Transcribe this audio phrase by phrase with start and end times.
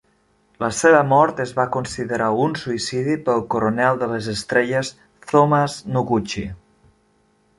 [0.61, 4.91] La seva mort es va considerar un suïcidi pel coronel de les estrelles
[5.33, 6.47] Thomas Noguchi.